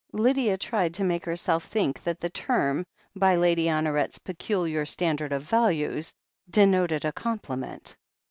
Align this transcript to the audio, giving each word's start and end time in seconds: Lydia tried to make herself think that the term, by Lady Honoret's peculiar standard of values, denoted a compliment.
Lydia 0.13 0.57
tried 0.57 0.95
to 0.95 1.03
make 1.03 1.25
herself 1.25 1.63
think 1.65 2.03
that 2.03 2.19
the 2.19 2.29
term, 2.31 2.87
by 3.15 3.35
Lady 3.35 3.65
Honoret's 3.67 4.17
peculiar 4.17 4.83
standard 4.83 5.31
of 5.31 5.43
values, 5.43 6.11
denoted 6.49 7.05
a 7.05 7.11
compliment. 7.11 7.95